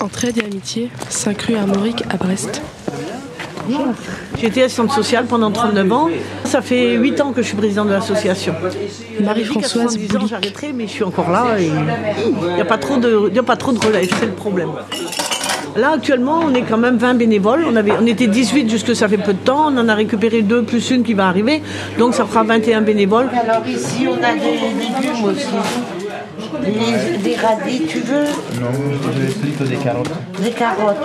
[0.00, 2.60] Entraide et amitié, 5 rue Armorique à Brest.
[4.38, 6.08] J'ai été assistante sociale pendant 39 ans.
[6.44, 8.54] Ça fait 8 ans que je suis présidente de l'association.
[9.20, 12.60] Marie-Françoise J'ai dit qu'à 70 ans, j'arrêterai, mais je suis encore là et il n'y
[12.60, 14.70] a pas trop de, il y a pas trop de relève, c'est le problème.
[15.76, 17.64] Là, actuellement, on est quand même 20 bénévoles.
[17.68, 19.66] On, avait, on était 18 jusque ça fait peu de temps.
[19.66, 21.62] On en a récupéré deux plus une qui va arriver.
[21.98, 23.28] Donc ça fera 21 bénévoles.
[23.28, 25.46] Alors ici, on a des légumes aussi.
[27.22, 28.24] Des, radis, tu veux?
[28.60, 28.70] Non,
[29.02, 30.10] je vais plutôt des carottes.
[30.42, 30.96] Des carottes.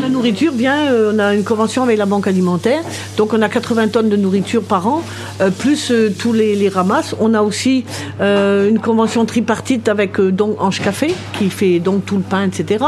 [0.00, 2.82] La nourriture vient, euh, on a une convention avec la banque alimentaire,
[3.16, 5.02] donc on a 80 tonnes de nourriture par an,
[5.40, 7.14] euh, plus euh, tous les, les ramasses.
[7.20, 7.84] On a aussi
[8.20, 12.44] euh, une convention tripartite avec euh, donc Ange Café, qui fait donc tout le pain,
[12.44, 12.84] etc.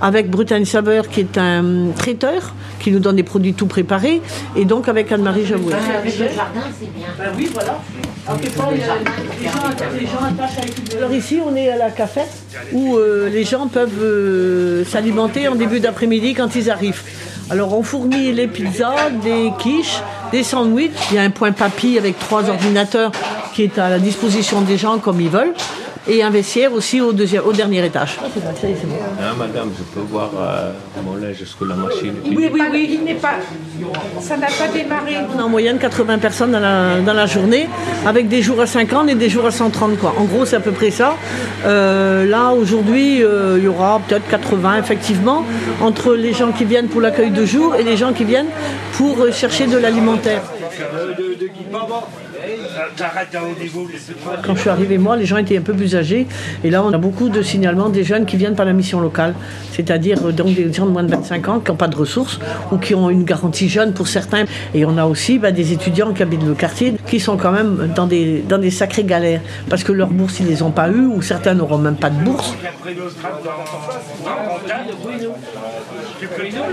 [0.00, 4.20] Avec Bretagne Saveur, qui est un traiteur, qui nous donne des produits tout préparés,
[4.56, 5.74] et donc avec Anne-Marie Javoué.
[5.74, 7.08] Avec le jardin, c'est bien.
[7.18, 7.78] Ben oui, voilà.
[10.96, 12.32] Alors ici, on est à la cafette
[12.72, 17.02] où euh, les gens peuvent euh, s'alimenter en début d'après-midi quand ils arrivent.
[17.50, 20.00] Alors on fournit les pizzas, des quiches,
[20.32, 20.92] des sandwichs.
[21.10, 23.12] Il y a un point papy avec trois ordinateurs
[23.54, 25.54] qui est à la disposition des gens comme ils veulent.
[26.06, 28.18] Et un vestiaire aussi au, deuxième, au dernier étage.
[28.20, 32.14] Ah, madame, je peux voir euh, mon lait jusqu'à la machine.
[32.26, 32.88] Oui, oui, oui.
[32.92, 33.36] Il n'est pas.
[34.20, 35.16] Ça n'a pas démarré.
[35.34, 37.68] On a en moyenne 80 personnes dans la, dans la journée,
[38.06, 39.98] avec des jours à 50 et des jours à 130.
[39.98, 40.14] Quoi.
[40.18, 41.16] En gros, c'est à peu près ça.
[41.64, 45.44] Euh, là, aujourd'hui, euh, il y aura peut-être 80, effectivement,
[45.80, 48.50] entre les gens qui viennent pour l'accueil de jour et les gens qui viennent
[48.92, 50.42] pour euh, chercher de l'alimentaire.
[54.44, 56.26] Quand je suis arrivée, moi, les gens étaient un peu plus âgés.
[56.62, 59.34] Et là, on a beaucoup de signalements des jeunes qui viennent par la mission locale.
[59.72, 62.38] C'est-à-dire euh, donc des gens de moins de 25 ans qui n'ont pas de ressources
[62.70, 64.44] ou qui ont une garantie jeune pour certains.
[64.74, 67.92] Et on a aussi bah, des étudiants qui habitent le quartier qui sont quand même
[67.94, 69.40] dans des, dans des sacrées galères.
[69.68, 72.10] Parce que leurs bourses, ils ne les ont pas eues ou certains n'auront même pas
[72.10, 72.54] de bourse.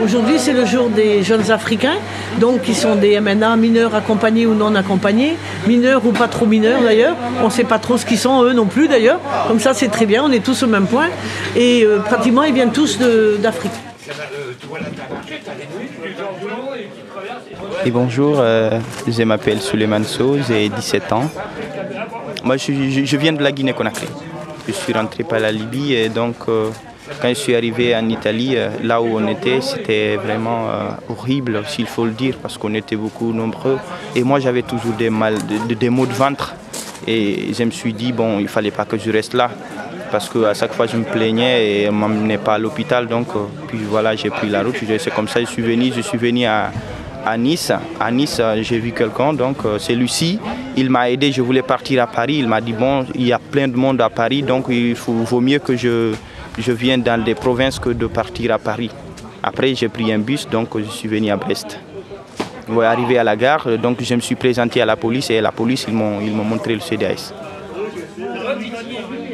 [0.04, 1.98] Aujourd'hui, c'est le jour des jeunes Africains,
[2.40, 5.36] donc qui sont des MNA mineurs accompagnés ou non accompagnés,
[5.67, 7.16] mineurs ou pas trop mineurs d'ailleurs.
[7.42, 9.20] On ne sait pas trop ce qu'ils sont, eux non plus d'ailleurs.
[9.48, 11.08] Comme ça, c'est très bien, on est tous au même point.
[11.55, 12.98] Et euh, pratiquement, ils viennent tous
[13.42, 13.72] d'Afrique.
[17.86, 21.30] Et bonjour, euh, je m'appelle Suleiman Sow, j'ai 17 ans.
[22.43, 24.08] Moi, je, viens de la Guinée-Conakry.
[24.67, 26.69] Je suis rentré par la Libye et donc, euh,
[27.21, 30.67] quand je suis arrivé en Italie, euh, là où on était, c'était vraiment
[31.09, 33.77] horrible, s'il faut le dire, parce qu'on était beaucoup nombreux.
[34.15, 36.53] Et moi, j'avais toujours des, mal, de- de- des maux de ventre.
[37.08, 39.49] Et je me suis dit, bon, il fallait pas que je reste là.
[40.11, 43.08] Parce qu'à chaque fois, je me plaignais et on ne m'emmenait pas à l'hôpital.
[43.08, 43.27] Donc,
[43.67, 44.75] puis voilà, j'ai pris la route.
[44.99, 45.92] C'est comme ça je suis venu.
[45.95, 46.69] Je suis venu à,
[47.26, 47.71] à Nice.
[47.99, 50.39] À Nice, euh, j'ai vu quelqu'un, donc euh, c'est Lucie.
[50.76, 52.37] Il m'a aidé, je voulais partir à Paris.
[52.39, 55.42] Il m'a dit, bon, il y a plein de monde à Paris, donc il vaut
[55.42, 56.14] mieux que je,
[56.58, 58.92] je vienne dans des provinces que de partir à Paris.
[59.43, 61.80] Après, j'ai pris un bus, donc je suis venu à Brest.
[62.70, 65.42] Ouais, arrivé à la gare, euh, donc je me suis présenté à la police et
[65.42, 67.33] la police, ils m'ont ils m'ont montré le CDS.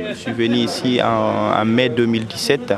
[0.10, 2.74] Je suis venu ici en, en mai 2017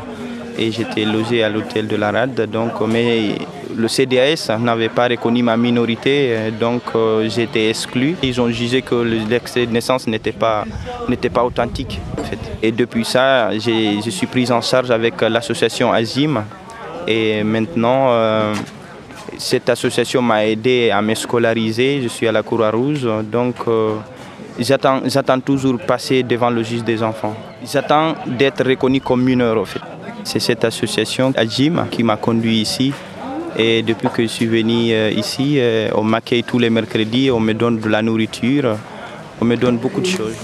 [0.57, 2.49] et j'étais logé à l'hôtel de la Rade.
[2.51, 3.35] Donc, mais
[3.75, 8.15] le CDAS n'avait pas reconnu ma minorité, euh, donc euh, j'étais exclu.
[8.23, 10.65] Ils ont jugé que le- l'extrait de naissance n'était pas,
[11.07, 11.99] n'était pas authentique.
[12.61, 16.43] Et depuis ça, je suis pris en charge avec l'association Azim.
[17.07, 18.53] Et maintenant, euh,
[19.37, 22.01] cette association m'a aidé à me scolariser.
[22.03, 23.55] Je suis à la Croix-Rouge, donc
[24.59, 27.35] j'attends, j'attends toujours passer devant le juge des enfants.
[27.71, 29.81] J'attends d'être reconnu comme mineur en fait.
[30.23, 32.93] C'est cette association Ajim qui m'a conduit ici.
[33.57, 37.39] Et depuis que je suis venu euh, ici, euh, on m'accueille tous les mercredis, on
[37.39, 38.77] me donne de la nourriture,
[39.41, 40.35] on me donne beaucoup de choses.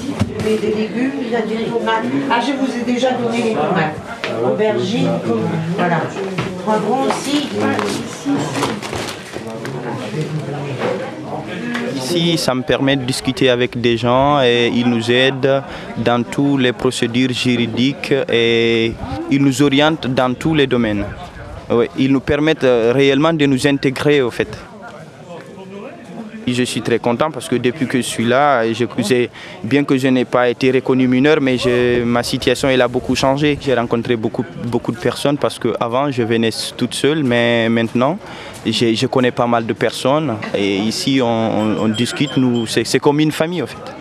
[0.43, 2.03] Les légumes, il y a des tomates.
[2.29, 3.95] Ah, je vous ai déjà donné les tomates.
[4.43, 5.09] Aubergines,
[5.77, 6.01] voilà.
[6.63, 7.47] Poivrons aussi.
[11.95, 15.63] Ici, ça me permet de discuter avec des gens et ils nous aident
[15.97, 18.93] dans toutes les procédures juridiques et
[19.31, 21.05] ils nous orientent dans tous les domaines.
[21.69, 24.49] Ah ils nous permettent euh, réellement de nous intégrer au fait.
[26.47, 28.63] Je suis très content parce que depuis que je suis là,
[29.63, 31.57] bien que je n'ai pas été reconnu mineur, mais
[32.05, 33.57] ma situation elle a beaucoup changé.
[33.59, 38.19] J'ai rencontré beaucoup, beaucoup de personnes parce qu'avant je venais toute seule, mais maintenant
[38.63, 43.63] je, connais pas mal de personnes et ici on, discute, nous, c'est, comme une famille
[43.63, 43.95] en fait.